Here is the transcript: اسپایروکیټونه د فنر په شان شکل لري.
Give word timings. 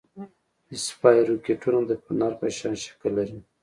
اسپایروکیټونه 0.75 1.79
د 1.89 1.91
فنر 2.03 2.31
په 2.39 2.45
شان 2.57 2.75
شکل 2.83 3.11
لري. 3.17 3.39